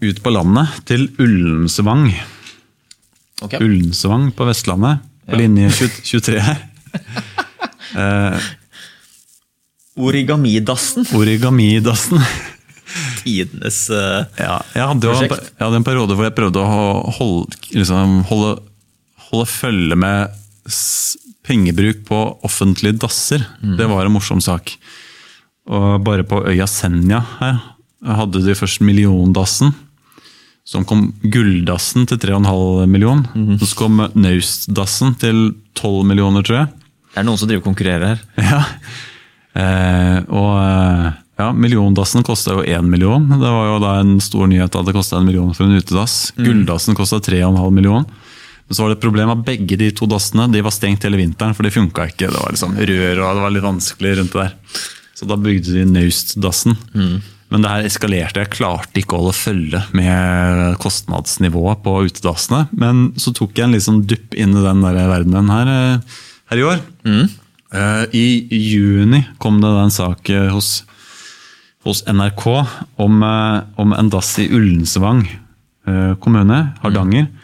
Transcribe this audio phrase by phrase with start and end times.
[0.00, 2.08] ut på landet, til Ullensvang.
[3.44, 3.60] Okay.
[3.64, 5.38] Ullensvang på Vestlandet, på Ja.
[5.42, 6.56] linje 20 23.
[10.00, 11.04] Origamidassen.
[11.14, 12.20] Origamidassen.
[13.22, 15.50] Tidenes uh, Ja, jeg hadde Prosjekt.
[15.54, 16.70] jeg hadde en periode hvor jeg prøvde å
[17.14, 18.54] holde, liksom, holde,
[19.28, 20.32] holde følge med
[21.46, 23.44] pengebruk på offentlige dasser.
[23.62, 24.72] Det var en morsom sak.
[25.70, 27.60] Og bare på øya Senja her
[28.18, 29.74] hadde de først milliondassen.
[30.66, 33.24] Så kom gulldassen til 3,5 million.
[33.58, 36.68] Så kom Naustdassen til 12 millioner, tror jeg.
[37.10, 38.20] Det er noen som driver og konkurrerer her.
[38.52, 38.60] Ja.
[39.50, 41.06] Eh, og eh,
[41.40, 43.24] ja, milliondassen kosta jo én million.
[43.32, 46.30] Det var jo da en stor nyhet at det kosta en million for en utedass.
[46.38, 48.06] Gulldassen kosta 3,5 million.
[48.06, 51.18] Men så var det et problem at begge de to dassene de var stengt hele
[51.18, 52.28] vinteren, for de funka ikke.
[52.30, 54.84] Det var liksom rør og det var litt vanskelig rundt det der.
[55.18, 56.76] Så da bygde de Naustdassen.
[57.50, 58.44] Men det her eskalerte.
[58.44, 62.68] Jeg klarte ikke å holde følge med kostnadsnivået på utedassene.
[62.70, 66.18] Men så tok jeg en liksom dupp inn i den der verdenen her, eh,
[66.52, 66.84] her i år.
[67.02, 67.24] Mm.
[67.70, 70.82] I juni kom det en sak eh, hos,
[71.86, 72.46] hos NRK
[72.98, 75.22] om, eh, om en dass i Ullensvang
[75.86, 77.28] eh, kommune, Hardanger.
[77.30, 77.36] Mm.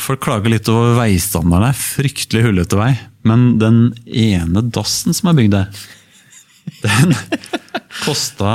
[0.00, 1.66] Folk klager litt over veistandarden.
[1.66, 2.92] Det er Fryktelig hullete vei.
[3.28, 5.82] Men den ene dassen som er bygd der,
[6.86, 7.12] den
[7.98, 8.54] kosta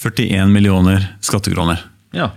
[0.00, 1.82] 41 millioner skattekroner.
[2.16, 2.30] Ja.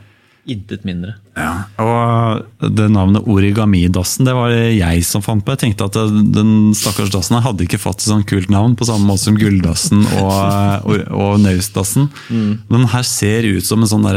[0.43, 1.13] Intet mindre.
[1.39, 5.53] Ja, og det navnet origamidassen det var det jeg som fant på.
[5.55, 5.95] Jeg tenkte at
[6.35, 10.03] den stakkars dassen hadde ikke fått et sånt kult navn, på samme måte som gulldassen
[10.19, 10.33] og,
[10.89, 12.09] og, og naustdassen.
[12.27, 14.09] Den her ser ut som en sånn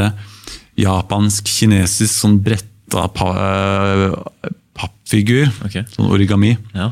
[0.77, 5.47] japansk-kinesisk sånn bretta pa, eh, pappfigur.
[5.69, 5.87] Okay.
[5.95, 6.57] Sånn origami.
[6.75, 6.91] Ja.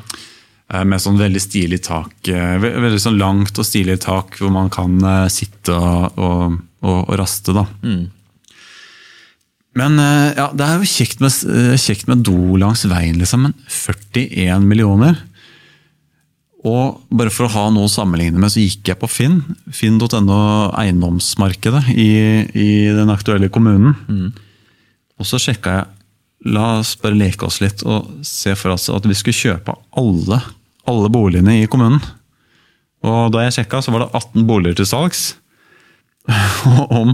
[0.75, 2.13] Eh, Med sånn veldig stilig tak.
[2.27, 7.13] eh, Veldig sånn langt og stilig tak hvor man kan eh, sitte og, og, og,
[7.19, 7.55] raste.
[7.55, 7.65] da.
[9.75, 11.31] Men eh, ja, det er jo kjekt med,
[11.81, 13.47] kjekt med do langs veien, liksom.
[13.47, 15.19] Men 41 millioner?
[16.65, 19.35] Og bare for å ha noe å sammenligne med, så gikk jeg på Finn.
[19.69, 20.37] Finn.no
[20.73, 22.07] eiendomsmarkedet i,
[22.57, 24.31] i den aktuelle kommunen.
[25.19, 25.91] Og så sjekka jeg
[26.45, 30.37] La oss bare leke oss litt og se for oss at vi skulle kjøpe alle,
[30.89, 32.01] alle boligene i kommunen.
[33.05, 35.23] Og da jeg sjekka, så var det 18 boliger til salgs.
[36.71, 37.13] Og om,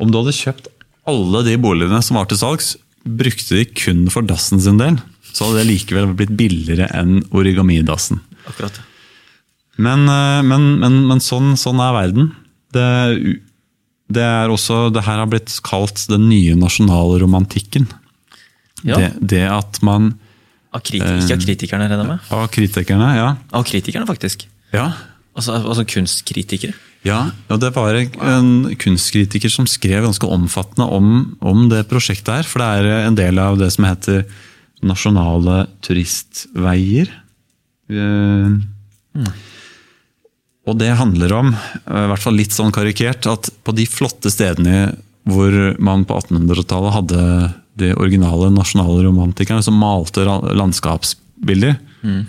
[0.00, 0.70] om du hadde kjøpt
[1.06, 2.74] alle de boligene som var til salgs,
[3.06, 4.98] brukte de kun for dassen sin del,
[5.30, 8.22] så hadde det likevel blitt billigere enn origamidassen.
[8.48, 8.80] Akkurat.
[9.76, 12.30] Men, eh, men, men, men sånn, sånn er verden.
[12.74, 12.86] Det,
[14.12, 17.88] det er også, det her har blitt kalt den nye nasjonalromantikken.
[18.86, 18.98] Ja.
[18.98, 20.14] Det, det at man
[20.76, 22.32] Av ikke av kritikerne, regner jeg med.
[22.36, 23.28] Av kritikerne, ja.
[23.56, 24.46] Av kritikerne, faktisk.
[24.76, 24.90] Ja,
[25.36, 26.72] Altså, altså kunstkritikere.
[27.04, 27.18] ja
[27.52, 31.10] og det var en kunstkritiker som skrev ganske omfattende om,
[31.44, 32.48] om det prosjektet her.
[32.48, 34.24] For det er en del av det som heter
[34.86, 37.12] nasjonale turistveier.
[37.92, 38.62] Mm.
[40.66, 44.32] Og det handler om, eh, i hvert fall litt sånn karikert, at på de flotte
[44.32, 47.22] stedene hvor man på 1800-tallet hadde
[47.76, 51.76] de originale nasjonale romantikerne som malte landskapsbilder.
[52.02, 52.24] landskapsbilder,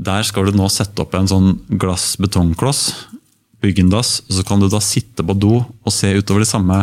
[0.00, 1.50] der skal du nå sette opp en sånn
[1.80, 2.82] glass-betongkloss,
[3.60, 6.78] byggendass, og så kan du da sitte på do og se utover de samme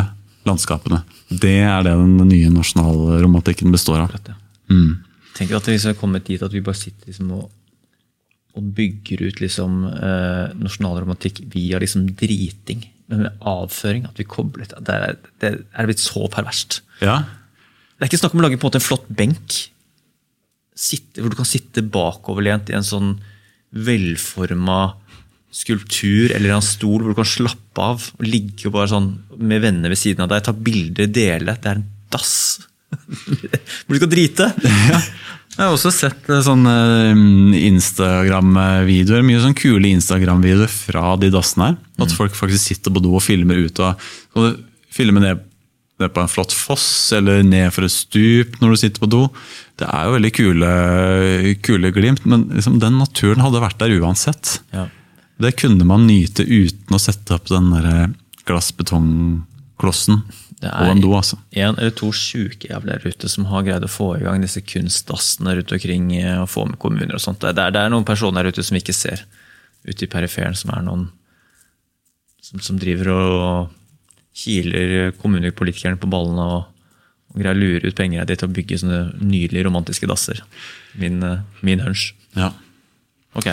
[0.46, 1.02] landskapene.
[1.28, 4.14] Det er det den nye nasjonalromantikken består av.
[4.70, 5.00] Mm.
[5.34, 7.48] tenker Tenk at vi har kommet dit at vi bare sitter liksom og,
[8.58, 12.86] og bygger ut liksom, eh, nasjonalromantikk via liksom driting.
[13.08, 14.04] Men med avføring.
[14.04, 16.82] At vi kobler Det er, det er blitt så perverst.
[17.00, 17.22] Ja,
[17.98, 19.58] Det er ikke snakk om å lage på en måte en flott benk
[20.78, 23.16] sitte, hvor du kan sitte bakoverlent i en sånn
[23.74, 24.94] velforma
[25.50, 29.08] skulptur eller en stol hvor du kan slappe av og ligge bare sånn
[29.40, 31.56] med venner ved siden av deg, ta bilder, dele.
[31.58, 32.36] Det er en dass
[32.94, 34.46] hvor du skal drite.
[35.58, 36.74] Jeg har også sett eh, sånne
[37.10, 41.78] eh, Instagram-videoer, mye sånn kule Instagram-videoer fra de dassene her.
[42.06, 44.62] At folk faktisk sitter på do og filmer ut og Kan du
[44.94, 45.42] filme ned,
[45.98, 46.86] ned på en flott foss,
[47.16, 49.24] eller ned for et stup når du sitter på do.
[49.78, 50.70] Det er jo veldig kule,
[51.66, 54.58] kule glimt, men liksom, den naturen hadde vært der uansett.
[54.74, 54.86] Ja.
[55.38, 60.22] Det kunne man nyte uten å sette opp den der på glass-betongklossen
[60.58, 61.12] Det er en do.
[61.14, 61.36] altså.
[61.52, 64.62] en eller to sjuke jævler der ute som har greid å få i gang disse
[64.64, 67.44] kunstdassene rundt omkring eh, og få med kommuner og sånt.
[67.44, 69.26] Det er, det er noen personer der ute som vi ikke ser
[69.86, 71.06] ute i periferen, som er noen
[72.42, 73.77] som, som driver og
[74.38, 76.68] kiler kommunepolitikerne på ballene og,
[77.32, 80.42] og greier å lure ut penger av til å bygge sånne nydelige romantiske dasser.
[81.00, 82.12] Min, eh, min hunch.
[82.38, 82.52] Ja.
[83.38, 83.50] Ok.